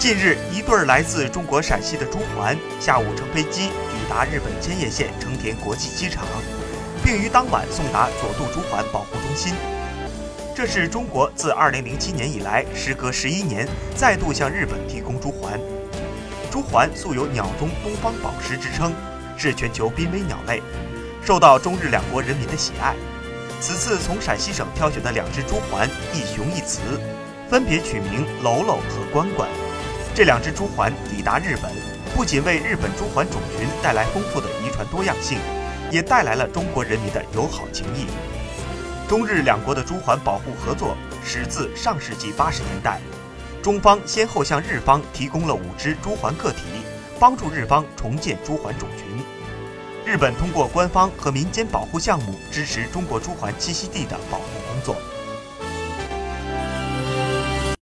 [0.00, 6.24] 近日，一对来自中国陕西的朱鹮下午乘飞机抵达日本千叶县成田国际机场，
[7.04, 9.52] 并于当晚送达佐渡朱鹮保护中心。
[10.56, 15.60] 这是中国自2007年以来，时隔十一年再度向日本提供朱鹮。
[16.50, 18.94] 朱鹮素有“鸟中东方宝石”之称，
[19.36, 20.62] 是全球濒危鸟类，
[21.22, 22.96] 受到中日两国人民的喜爱。
[23.60, 26.80] 此次从陕西省挑选的两只朱鹮，一雄一雌，
[27.50, 29.46] 分别取名“楼楼”和“关关”。
[30.12, 31.70] 这两只朱鹮抵达日本，
[32.16, 35.38] 不仅为日本朱鹮种群带来丰富的遗传多样性，
[35.90, 38.06] 也带来了中国人民的友好情谊。
[39.08, 43.00] 中日两国的朱鹮保护合作始自上世纪八十年代，
[43.62, 46.58] 中方先后向日方提供了五只朱鹮个体，
[47.20, 49.24] 帮助日方重建朱鹮种群。
[50.04, 54.96] 日本通过官方和民间保护项目支持中国朱鹮栖息地的保护工作。